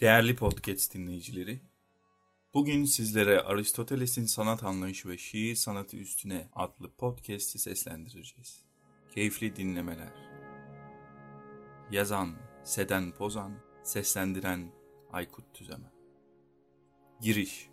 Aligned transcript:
Değerli 0.00 0.36
podcast 0.36 0.94
dinleyicileri, 0.94 1.60
bugün 2.54 2.84
sizlere 2.84 3.40
Aristoteles'in 3.40 4.24
sanat 4.24 4.64
anlayışı 4.64 5.08
ve 5.08 5.18
şiir 5.18 5.54
sanatı 5.54 5.96
üstüne 5.96 6.48
adlı 6.54 6.90
podcast'i 6.90 7.58
seslendireceğiz. 7.58 8.64
Keyifli 9.14 9.56
dinlemeler. 9.56 10.12
Yazan 11.90 12.36
Seden 12.64 13.12
Pozan, 13.12 13.52
seslendiren 13.82 14.72
Aykut 15.12 15.54
Tüzemen. 15.54 15.92
Giriş 17.20 17.68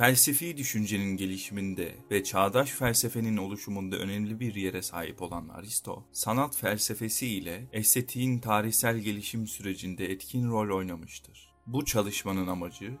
Felsefi 0.00 0.56
düşüncenin 0.56 1.16
gelişiminde 1.16 1.94
ve 2.10 2.24
çağdaş 2.24 2.70
felsefenin 2.70 3.36
oluşumunda 3.36 3.96
önemli 3.96 4.40
bir 4.40 4.54
yere 4.54 4.82
sahip 4.82 5.22
olan 5.22 5.48
Aristo, 5.48 6.04
sanat 6.12 6.56
felsefesi 6.56 7.26
ile 7.26 7.68
estetiğin 7.72 8.38
tarihsel 8.38 8.98
gelişim 8.98 9.46
sürecinde 9.46 10.06
etkin 10.06 10.50
rol 10.50 10.76
oynamıştır. 10.76 11.52
Bu 11.66 11.84
çalışmanın 11.84 12.46
amacı, 12.46 12.98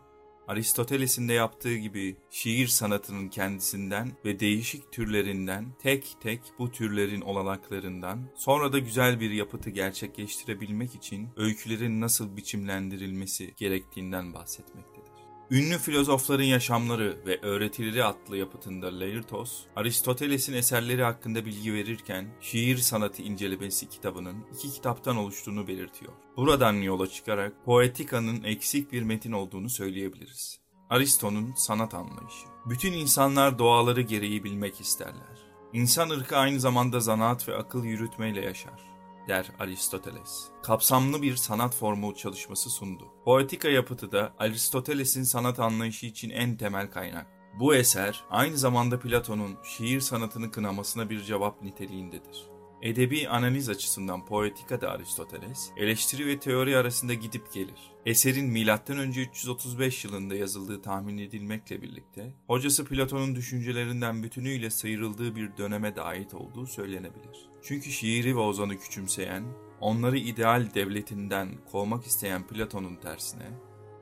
Aristoteles'in 0.48 1.28
de 1.28 1.32
yaptığı 1.32 1.76
gibi 1.76 2.16
şiir 2.30 2.68
sanatının 2.68 3.28
kendisinden 3.28 4.12
ve 4.24 4.40
değişik 4.40 4.92
türlerinden 4.92 5.66
tek 5.82 6.16
tek 6.20 6.40
bu 6.58 6.70
türlerin 6.70 7.20
olanaklarından 7.20 8.30
sonra 8.36 8.72
da 8.72 8.78
güzel 8.78 9.20
bir 9.20 9.30
yapıtı 9.30 9.70
gerçekleştirebilmek 9.70 10.94
için 10.94 11.28
öykülerin 11.36 12.00
nasıl 12.00 12.36
biçimlendirilmesi 12.36 13.54
gerektiğinden 13.56 14.34
bahsetmektedir. 14.34 15.09
Ünlü 15.50 15.78
filozofların 15.78 16.44
yaşamları 16.44 17.16
ve 17.26 17.40
öğretileri 17.42 18.04
adlı 18.04 18.36
yapıtında 18.36 19.00
Laertos, 19.00 19.62
Aristoteles'in 19.76 20.52
eserleri 20.52 21.02
hakkında 21.02 21.44
bilgi 21.44 21.74
verirken 21.74 22.28
şiir 22.40 22.76
sanatı 22.76 23.22
incelemesi 23.22 23.88
kitabının 23.88 24.36
iki 24.54 24.70
kitaptan 24.70 25.16
oluştuğunu 25.16 25.66
belirtiyor. 25.66 26.12
Buradan 26.36 26.72
yola 26.72 27.06
çıkarak 27.06 27.52
Poetika'nın 27.64 28.44
eksik 28.44 28.92
bir 28.92 29.02
metin 29.02 29.32
olduğunu 29.32 29.70
söyleyebiliriz. 29.70 30.60
Aristo'nun 30.90 31.54
sanat 31.56 31.94
anlayışı. 31.94 32.46
Bütün 32.66 32.92
insanlar 32.92 33.58
doğaları 33.58 34.00
gereği 34.00 34.44
bilmek 34.44 34.80
isterler. 34.80 35.38
İnsan 35.72 36.10
ırkı 36.10 36.36
aynı 36.36 36.60
zamanda 36.60 37.00
zanaat 37.00 37.48
ve 37.48 37.56
akıl 37.56 37.84
yürütmeyle 37.84 38.40
yaşar 38.40 38.89
der 39.28 39.46
Aristoteles. 39.58 40.48
Kapsamlı 40.62 41.22
bir 41.22 41.36
sanat 41.36 41.74
formu 41.74 42.14
çalışması 42.14 42.70
sundu. 42.70 43.04
Poetika 43.24 43.68
yapıtı 43.68 44.12
da 44.12 44.34
Aristoteles'in 44.38 45.22
sanat 45.22 45.60
anlayışı 45.60 46.06
için 46.06 46.30
en 46.30 46.56
temel 46.56 46.90
kaynak. 46.90 47.26
Bu 47.58 47.74
eser 47.74 48.24
aynı 48.30 48.58
zamanda 48.58 49.00
Platon'un 49.00 49.56
şiir 49.64 50.00
sanatını 50.00 50.50
kınamasına 50.50 51.10
bir 51.10 51.22
cevap 51.22 51.62
niteliğindedir. 51.62 52.50
Edebi 52.82 53.28
analiz 53.28 53.68
açısından 53.68 54.26
Poetika'da 54.26 54.90
Aristoteles, 54.90 55.70
eleştiri 55.76 56.26
ve 56.26 56.38
teori 56.38 56.76
arasında 56.76 57.14
gidip 57.14 57.52
gelir. 57.52 57.92
Eserin 58.06 58.46
M.Ö. 58.46 59.20
335 59.20 60.04
yılında 60.04 60.34
yazıldığı 60.34 60.82
tahmin 60.82 61.18
edilmekle 61.18 61.82
birlikte, 61.82 62.34
hocası 62.46 62.84
Platon'un 62.84 63.36
düşüncelerinden 63.36 64.22
bütünüyle 64.22 64.70
sıyrıldığı 64.70 65.36
bir 65.36 65.56
döneme 65.56 65.96
de 65.96 66.02
ait 66.02 66.34
olduğu 66.34 66.66
söylenebilir. 66.66 67.49
Çünkü 67.62 67.90
şiiri 67.90 68.36
ve 68.36 68.40
ozanı 68.40 68.78
küçümseyen, 68.78 69.44
onları 69.80 70.18
ideal 70.18 70.68
devletinden 70.74 71.48
kovmak 71.72 72.06
isteyen 72.06 72.46
Platon'un 72.46 72.96
tersine, 72.96 73.50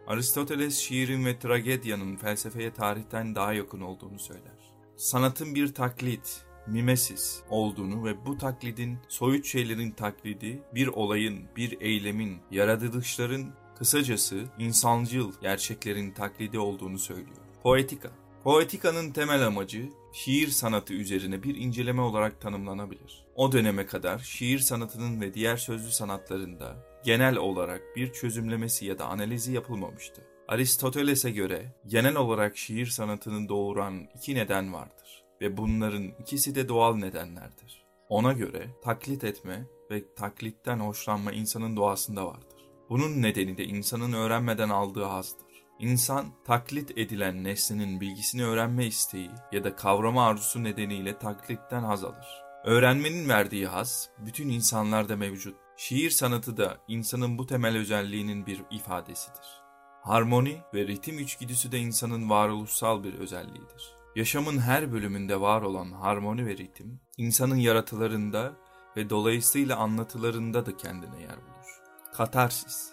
Aristoteles 0.07 0.79
şiirin 0.79 1.27
ve 1.27 1.39
tragedyanın 1.39 2.17
felsefeye 2.17 2.73
tarihten 2.73 3.35
daha 3.35 3.53
yakın 3.53 3.81
olduğunu 3.81 4.19
söyler. 4.19 4.73
Sanatın 4.97 5.55
bir 5.55 5.75
taklit, 5.75 6.45
mimesis 6.67 7.41
olduğunu 7.51 8.05
ve 8.05 8.27
bu 8.27 8.39
taklidin 8.39 8.99
soyut 9.09 9.47
şeylerin 9.47 9.91
taklidi, 9.91 10.63
bir 10.75 10.87
olayın, 10.87 11.45
bir 11.57 11.81
eylemin, 11.81 12.39
yaratılışların, 12.51 13.55
kısacası 13.79 14.45
insancıl 14.59 15.33
gerçeklerin 15.41 16.11
taklidi 16.11 16.59
olduğunu 16.59 16.99
söylüyor. 16.99 17.37
Poetika 17.63 18.11
Poetika'nın 18.45 19.11
temel 19.11 19.47
amacı 19.47 19.89
şiir 20.13 20.49
sanatı 20.49 20.95
üzerine 20.95 21.43
bir 21.43 21.55
inceleme 21.55 22.03
olarak 22.03 22.41
tanımlanabilir. 22.41 23.28
O 23.39 23.53
döneme 23.53 23.87
kadar 23.87 24.19
şiir 24.19 24.59
sanatının 24.59 25.21
ve 25.21 25.35
diğer 25.35 25.57
sözlü 25.57 25.91
sanatlarında 25.91 26.77
genel 27.05 27.37
olarak 27.37 27.83
bir 27.97 28.13
çözümlemesi 28.13 28.87
ya 28.87 28.99
da 28.99 29.07
analizi 29.07 29.53
yapılmamıştı. 29.53 30.23
Aristoteles'e 30.49 31.31
göre 31.31 31.75
genel 31.87 32.17
olarak 32.17 32.57
şiir 32.57 32.87
sanatının 32.87 33.49
doğuran 33.49 34.09
iki 34.15 34.35
neden 34.35 34.73
vardır 34.73 35.25
ve 35.41 35.57
bunların 35.57 36.09
ikisi 36.21 36.55
de 36.55 36.69
doğal 36.69 36.97
nedenlerdir. 36.97 37.85
Ona 38.09 38.33
göre 38.33 38.71
taklit 38.85 39.25
etme 39.25 39.67
ve 39.91 40.15
taklitten 40.15 40.79
hoşlanma 40.79 41.33
insanın 41.33 41.77
doğasında 41.77 42.27
vardır. 42.27 42.69
Bunun 42.91 43.23
nedeni 43.23 43.59
de 43.59 43.65
insanın 43.65 44.13
öğrenmeden 44.13 44.69
aldığı 44.69 45.05
hazdır. 45.05 45.47
İnsan 45.79 46.27
taklit 46.45 46.99
edilen 46.99 47.45
nesnenin 47.45 48.01
bilgisini 48.01 48.45
öğrenme 48.45 48.87
isteği 48.87 49.31
ya 49.53 49.65
da 49.65 49.77
kavrama 49.77 50.27
arzusu 50.27 50.65
nedeniyle 50.65 51.19
taklitten 51.19 51.83
haz 51.83 52.05
alır. 52.05 52.48
Öğrenmenin 52.65 53.29
verdiği 53.29 53.67
haz 53.67 54.11
bütün 54.19 54.49
insanlarda 54.49 55.17
mevcut. 55.17 55.57
Şiir 55.77 56.11
sanatı 56.11 56.57
da 56.57 56.79
insanın 56.89 57.39
bu 57.39 57.47
temel 57.47 57.77
özelliğinin 57.77 58.47
bir 58.47 58.63
ifadesidir. 58.71 59.63
Harmoni 60.03 60.63
ve 60.75 60.87
ritim 60.87 61.19
içgüdüsü 61.19 61.73
de 61.73 61.79
insanın 61.79 62.31
varoluşsal 62.31 63.05
bir 63.05 63.15
özelliğidir. 63.15 63.95
Yaşamın 64.17 64.59
her 64.59 64.93
bölümünde 64.93 65.41
var 65.41 65.63
olan 65.63 65.93
harmoni 65.93 66.47
ve 66.47 66.57
ritim, 66.57 67.01
insanın 67.17 67.57
yaratılarında 67.57 68.53
ve 68.97 69.11
dolayısıyla 69.11 69.77
anlatılarında 69.77 70.67
da 70.67 70.77
kendine 70.77 71.21
yer 71.21 71.37
bulur. 71.37 71.81
Katarsis 72.15 72.93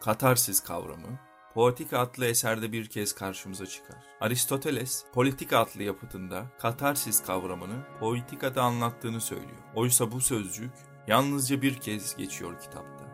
Katarsis 0.00 0.60
kavramı, 0.60 1.18
Poetika 1.54 1.98
adlı 1.98 2.26
eserde 2.26 2.72
bir 2.72 2.86
kez 2.86 3.14
karşımıza 3.14 3.66
çıkar. 3.66 3.96
Aristoteles, 4.20 5.04
Politika 5.12 5.58
adlı 5.58 5.82
yapıtında 5.82 6.46
katarsis 6.58 7.22
kavramını 7.22 7.86
Poetika'da 8.00 8.62
anlattığını 8.62 9.20
söylüyor. 9.20 9.62
Oysa 9.74 10.12
bu 10.12 10.20
sözcük 10.20 10.70
yalnızca 11.06 11.62
bir 11.62 11.74
kez 11.74 12.16
geçiyor 12.16 12.60
kitapta. 12.60 13.04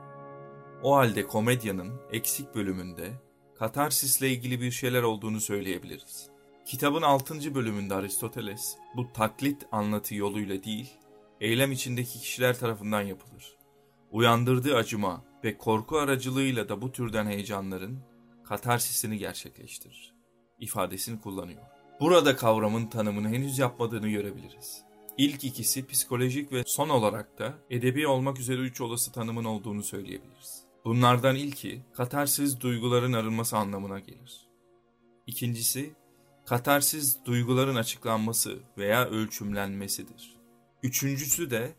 O 0.83 0.97
halde 0.97 1.27
komedyanın 1.27 2.01
eksik 2.13 2.55
bölümünde 2.55 3.13
katarsisle 3.59 4.31
ilgili 4.31 4.61
bir 4.61 4.71
şeyler 4.71 5.03
olduğunu 5.03 5.41
söyleyebiliriz. 5.41 6.31
Kitabın 6.67 7.03
6. 7.03 7.55
bölümünde 7.55 7.95
Aristoteles 7.95 8.77
bu 8.97 9.13
taklit 9.13 9.67
anlatı 9.73 10.15
yoluyla 10.15 10.65
değil, 10.65 10.99
eylem 11.41 11.73
içindeki 11.73 12.19
kişiler 12.19 12.59
tarafından 12.59 13.03
yapılır. 13.03 13.57
Uyandırdığı 14.11 14.77
acıma 14.77 15.25
ve 15.45 15.59
korku 15.59 15.99
aracılığıyla 15.99 16.69
da 16.69 16.83
bu 16.83 16.93
türden 16.93 17.27
heyecanların 17.27 18.16
katarsisini 18.49 19.19
gerçekleştirir 19.19 20.17
ifadesini 20.59 21.21
kullanıyor. 21.21 21.63
Burada 22.01 22.37
kavramın 22.37 22.87
tanımını 22.87 23.29
henüz 23.29 23.59
yapmadığını 23.59 24.09
görebiliriz. 24.09 24.83
İlk 25.19 25.45
ikisi 25.45 25.87
psikolojik 25.87 26.53
ve 26.53 26.63
son 26.67 26.89
olarak 26.89 27.39
da 27.39 27.55
edebi 27.71 28.07
olmak 28.07 28.41
üzere 28.41 28.61
üç 28.61 28.81
olası 28.81 29.13
tanımın 29.13 29.45
olduğunu 29.45 29.83
söyleyebiliriz. 29.83 30.63
Bunlardan 30.85 31.37
ilki 31.37 31.83
katarsiz 31.95 32.61
duyguların 32.61 33.13
arınması 33.13 33.57
anlamına 33.57 33.99
gelir. 33.99 34.49
İkincisi 35.27 35.95
katarsiz 36.47 37.25
duyguların 37.25 37.77
açıklanması 37.77 38.59
veya 38.79 39.09
ölçümlenmesidir. 39.09 40.37
Üçüncüsü 40.83 41.51
de 41.51 41.75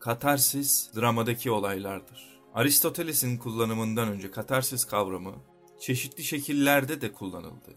katarsiz 0.00 0.90
dramadaki 0.96 1.50
olaylardır. 1.50 2.40
Aristoteles'in 2.54 3.38
kullanımından 3.38 4.08
önce 4.08 4.30
katarsis 4.30 4.84
kavramı 4.84 5.34
çeşitli 5.80 6.24
şekillerde 6.24 7.00
de 7.00 7.12
kullanıldı. 7.12 7.76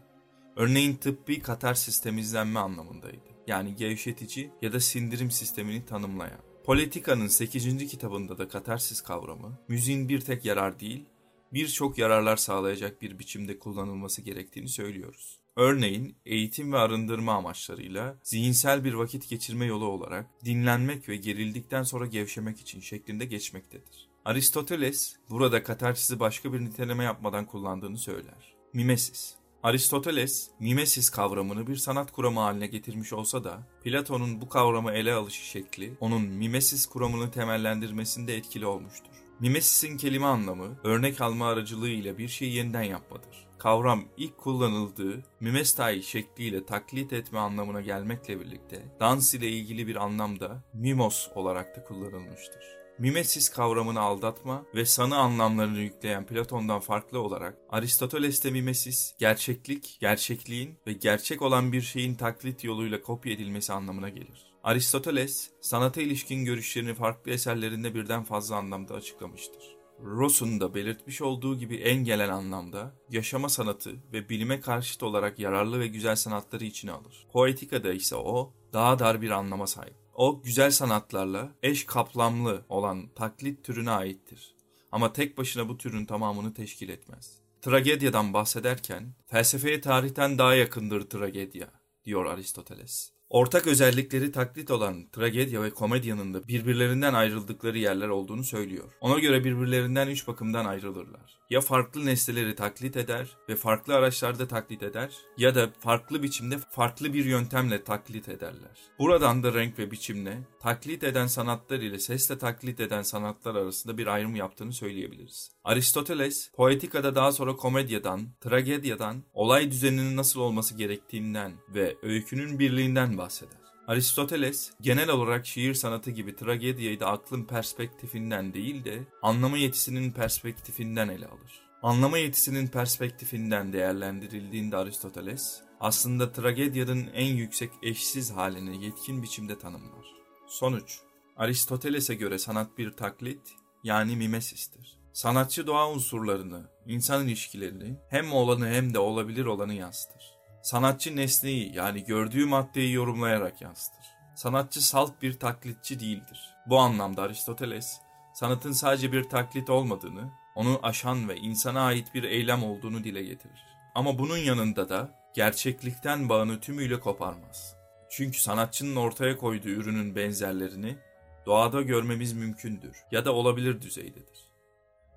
Örneğin 0.55 0.95
tıbbi 0.95 1.39
katarsis 1.39 2.01
temizlenme 2.01 2.59
anlamındaydı. 2.59 3.27
Yani 3.47 3.75
gevşetici 3.75 4.51
ya 4.61 4.73
da 4.73 4.79
sindirim 4.79 5.31
sistemini 5.31 5.85
tanımlayan. 5.85 6.39
Politika'nın 6.65 7.27
8. 7.27 7.88
kitabında 7.88 8.38
da 8.38 8.47
katarsis 8.47 9.01
kavramı, 9.01 9.59
müziğin 9.67 10.09
bir 10.09 10.21
tek 10.21 10.45
yarar 10.45 10.79
değil, 10.79 11.05
birçok 11.53 11.97
yararlar 11.97 12.38
sağlayacak 12.38 13.01
bir 13.01 13.19
biçimde 13.19 13.59
kullanılması 13.59 14.21
gerektiğini 14.21 14.69
söylüyoruz. 14.69 15.39
Örneğin 15.55 16.15
eğitim 16.25 16.73
ve 16.73 16.77
arındırma 16.77 17.33
amaçlarıyla 17.33 18.19
zihinsel 18.23 18.83
bir 18.83 18.93
vakit 18.93 19.29
geçirme 19.29 19.65
yolu 19.65 19.85
olarak 19.85 20.45
dinlenmek 20.45 21.09
ve 21.09 21.15
gerildikten 21.15 21.83
sonra 21.83 22.05
gevşemek 22.05 22.59
için 22.59 22.79
şeklinde 22.79 23.25
geçmektedir. 23.25 24.06
Aristoteles 24.27 25.15
burada 25.29 25.63
katarsisi 25.63 26.19
başka 26.19 26.53
bir 26.53 26.62
niteleme 26.62 27.03
yapmadan 27.03 27.45
kullandığını 27.45 27.97
söyler. 27.97 28.56
Mimesis 28.74 29.35
Aristoteles, 29.63 30.50
mimesis 30.59 31.09
kavramını 31.09 31.68
bir 31.68 31.75
sanat 31.75 32.12
kuramı 32.12 32.39
haline 32.39 32.68
getirmiş 32.68 33.13
olsa 33.13 33.44
da, 33.44 33.68
Platon'un 33.83 34.41
bu 34.41 34.50
kavramı 34.50 34.91
ele 34.91 35.13
alışı 35.13 35.45
şekli, 35.45 35.97
onun 36.00 36.21
mimesis 36.21 36.85
kuramını 36.85 37.31
temellendirmesinde 37.31 38.38
etkili 38.38 38.65
olmuştur. 38.65 39.13
Mimesis'in 39.39 39.97
kelime 39.97 40.25
anlamı, 40.25 40.79
örnek 40.83 41.21
alma 41.21 41.47
aracılığı 41.47 41.89
ile 41.89 42.18
bir 42.18 42.27
şeyi 42.27 42.53
yeniden 42.53 42.83
yapmadır. 42.83 43.47
Kavram 43.57 44.03
ilk 44.18 44.38
kullanıldığı 44.38 45.24
mimestai 45.39 46.03
şekliyle 46.03 46.65
taklit 46.65 47.13
etme 47.13 47.39
anlamına 47.39 47.81
gelmekle 47.81 48.39
birlikte, 48.39 48.95
dans 49.00 49.33
ile 49.33 49.50
ilgili 49.50 49.88
bir 49.88 49.95
anlamda 49.95 50.63
mimos 50.74 51.27
olarak 51.35 51.75
da 51.77 51.83
kullanılmıştır. 51.83 52.87
Mimesis 52.99 53.49
kavramını 53.49 53.99
aldatma 53.99 54.65
ve 54.75 54.85
sanı 54.85 55.17
anlamlarını 55.17 55.79
yükleyen 55.79 56.25
Platon'dan 56.25 56.79
farklı 56.79 57.19
olarak 57.19 57.57
Aristoteles'te 57.69 58.51
mimesis, 58.51 59.13
gerçeklik, 59.19 59.97
gerçekliğin 60.01 60.77
ve 60.88 60.94
gerçek 60.94 61.41
olan 61.41 61.71
bir 61.71 61.81
şeyin 61.81 62.15
taklit 62.15 62.63
yoluyla 62.63 63.01
kopya 63.01 63.33
edilmesi 63.33 63.73
anlamına 63.73 64.09
gelir. 64.09 64.53
Aristoteles, 64.63 65.49
sanata 65.61 66.01
ilişkin 66.01 66.45
görüşlerini 66.45 66.94
farklı 66.94 67.31
eserlerinde 67.31 67.95
birden 67.95 68.23
fazla 68.23 68.55
anlamda 68.55 68.94
açıklamıştır. 68.94 69.77
Ross'un 70.03 70.59
da 70.59 70.75
belirtmiş 70.75 71.21
olduğu 71.21 71.57
gibi 71.57 71.75
en 71.75 72.03
gelen 72.03 72.29
anlamda 72.29 72.95
yaşama 73.09 73.50
sanatı 73.50 73.95
ve 74.13 74.29
bilime 74.29 74.61
karşıt 74.61 75.03
olarak 75.03 75.39
yararlı 75.39 75.79
ve 75.79 75.88
güzel 75.88 76.15
sanatları 76.15 76.65
içine 76.65 76.91
alır. 76.91 77.27
Poetikada 77.33 77.93
ise 77.93 78.15
o 78.15 78.53
daha 78.73 79.00
dar 79.00 79.21
bir 79.21 79.29
anlama 79.29 79.67
sahip. 79.67 80.06
O 80.17 80.41
güzel 80.41 80.71
sanatlarla 80.71 81.51
eş 81.63 81.85
kaplamlı 81.85 82.65
olan 82.69 83.09
taklit 83.15 83.63
türüne 83.63 83.91
aittir. 83.91 84.55
Ama 84.91 85.13
tek 85.13 85.37
başına 85.37 85.69
bu 85.69 85.77
türün 85.77 86.05
tamamını 86.05 86.53
teşkil 86.53 86.89
etmez. 86.89 87.39
Tragedyadan 87.61 88.33
bahsederken 88.33 89.13
felsefeye 89.27 89.81
tarihten 89.81 90.37
daha 90.37 90.55
yakındır 90.55 91.09
tragedya 91.09 91.67
diyor 92.05 92.25
Aristoteles. 92.25 93.16
Ortak 93.29 93.68
özellikleri 93.68 94.31
taklit 94.31 94.71
olan 94.71 95.09
tragedya 95.12 95.63
ve 95.63 95.69
komedyanın 95.69 96.33
da 96.33 96.47
birbirlerinden 96.47 97.13
ayrıldıkları 97.13 97.77
yerler 97.77 98.07
olduğunu 98.07 98.44
söylüyor. 98.44 98.94
Ona 99.01 99.19
göre 99.19 99.44
birbirlerinden 99.44 100.07
üç 100.07 100.27
bakımdan 100.27 100.65
ayrılırlar. 100.65 101.38
Ya 101.50 101.62
farklı 101.62 102.06
nesneleri 102.06 102.56
taklit 102.56 102.97
eder 102.97 103.27
ve 103.50 103.56
farklı 103.56 103.95
araçlarda 103.95 104.47
taklit 104.47 104.83
eder 104.83 105.18
ya 105.38 105.56
da 105.56 105.69
farklı 105.79 106.24
biçimde 106.24 106.57
farklı 106.57 107.13
bir 107.13 107.25
yöntemle 107.25 107.83
taklit 107.83 108.29
ederler. 108.29 108.77
Buradan 109.00 109.44
da 109.44 109.53
renk 109.53 109.79
ve 109.79 109.91
biçimle 109.91 110.38
taklit 110.59 111.03
eden 111.03 111.27
sanatlar 111.27 111.79
ile 111.79 112.00
sesle 112.00 112.38
taklit 112.38 112.79
eden 112.79 113.01
sanatlar 113.01 113.56
arasında 113.56 113.97
bir 113.97 114.07
ayrım 114.07 114.35
yaptığını 114.35 114.74
söyleyebiliriz. 114.74 115.51
Aristoteles, 115.63 116.51
poetikada 116.51 117.15
daha 117.15 117.31
sonra 117.31 117.56
komedyadan, 117.56 118.27
tragedyadan, 118.41 119.24
olay 119.33 119.71
düzeninin 119.71 120.18
nasıl 120.18 120.39
olması 120.39 120.77
gerektiğinden 120.77 121.53
ve 121.69 121.97
öykünün 122.01 122.59
birliğinden 122.59 123.16
bahseder. 123.17 123.57
Aristoteles 123.87 124.71
genel 124.81 125.09
olarak 125.09 125.45
şiir 125.45 125.73
sanatı 125.73 126.11
gibi 126.11 126.35
tragediyi 126.35 126.99
de 126.99 127.05
aklın 127.05 127.43
perspektifinden 127.43 128.53
değil 128.53 128.85
de 128.85 129.03
anlama 129.21 129.57
yetisinin 129.57 130.11
perspektifinden 130.11 131.07
ele 131.09 131.25
alır. 131.25 131.67
Anlama 131.83 132.17
yetisinin 132.17 132.67
perspektifinden 132.67 133.73
değerlendirildiğinde 133.73 134.77
Aristoteles 134.77 135.61
aslında 135.79 136.31
tragedyanın 136.31 137.07
en 137.13 137.35
yüksek 137.35 137.71
eşsiz 137.83 138.31
halini 138.31 138.85
yetkin 138.85 139.23
biçimde 139.23 139.59
tanımlar. 139.59 140.05
Sonuç 140.47 140.99
Aristoteles'e 141.37 142.15
göre 142.15 142.39
sanat 142.39 142.77
bir 142.77 142.91
taklit 142.91 143.41
yani 143.83 144.15
mimesistir. 144.15 144.99
Sanatçı 145.13 145.67
doğa 145.67 145.91
unsurlarını, 145.91 146.69
insan 146.85 147.27
ilişkilerini 147.27 147.97
hem 148.09 148.33
olanı 148.33 148.67
hem 148.67 148.93
de 148.93 148.99
olabilir 148.99 149.45
olanı 149.45 149.73
yansıtır. 149.73 150.37
Sanatçı 150.62 151.15
nesneyi 151.15 151.75
yani 151.75 152.04
gördüğü 152.04 152.45
maddeyi 152.45 152.94
yorumlayarak 152.94 153.62
yansıtır. 153.62 154.06
Sanatçı 154.36 154.88
salt 154.88 155.21
bir 155.21 155.39
taklitçi 155.39 156.00
değildir. 156.00 156.39
Bu 156.65 156.80
anlamda 156.80 157.21
Aristoteles, 157.21 158.00
sanatın 158.33 158.71
sadece 158.71 159.12
bir 159.12 159.24
taklit 159.24 159.69
olmadığını, 159.69 160.31
onu 160.56 160.80
aşan 160.83 161.30
ve 161.30 161.38
insana 161.38 161.81
ait 161.81 162.13
bir 162.13 162.24
eylem 162.24 162.63
olduğunu 162.63 163.04
dile 163.04 163.24
getirir. 163.24 163.65
Ama 163.95 164.19
bunun 164.19 164.38
yanında 164.38 164.89
da 164.89 165.12
gerçeklikten 165.33 166.30
bağını 166.30 166.60
tümüyle 166.60 167.00
koparmaz. 167.00 167.75
Çünkü 168.10 168.42
sanatçının 168.42 168.95
ortaya 168.95 169.38
koyduğu 169.38 169.69
ürünün 169.69 170.15
benzerlerini 170.15 170.98
doğada 171.45 171.81
görmemiz 171.81 172.33
mümkündür 172.33 172.98
ya 173.12 173.25
da 173.25 173.33
olabilir 173.33 173.81
düzeydedir. 173.81 174.51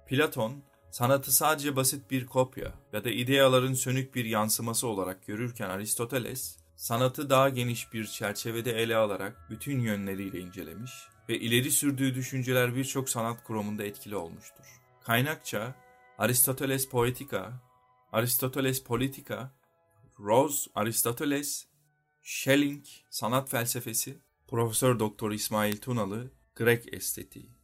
Platon, 0.07 0.63
sanatı 0.91 1.33
sadece 1.33 1.77
basit 1.77 2.11
bir 2.11 2.27
kopya 2.27 2.73
ya 2.93 3.05
da 3.05 3.11
ideaların 3.11 3.75
sönük 3.75 4.15
bir 4.15 4.25
yansıması 4.25 4.87
olarak 4.87 5.27
görürken 5.27 5.71
Aristoteles, 5.71 6.57
sanatı 6.77 7.31
daha 7.31 7.49
geniş 7.49 7.93
bir 7.93 8.07
çerçevede 8.07 8.73
ele 8.73 8.97
alarak 8.97 9.47
bütün 9.51 9.81
yönleriyle 9.81 10.41
incelemiş 10.41 10.93
ve 11.29 11.39
ileri 11.39 11.71
sürdüğü 11.71 12.15
düşünceler 12.15 12.77
birçok 12.77 13.09
sanat 13.09 13.45
kurumunda 13.45 13.85
etkili 13.85 14.17
olmuştur. 14.17 14.65
Kaynakça 15.05 15.75
Aristoteles 16.19 16.89
Poetika, 16.89 17.53
Aristoteles 18.13 18.85
Politika, 18.85 19.53
Rose 20.19 20.71
Aristoteles, 20.75 21.67
Schelling 22.23 22.85
Sanat 23.11 23.51
Felsefesi, 23.51 24.19
Profesör 24.49 24.99
Doktor 24.99 25.31
İsmail 25.33 25.77
Tunalı 25.77 26.31
Grek 26.57 26.95
Estetiği 26.95 27.60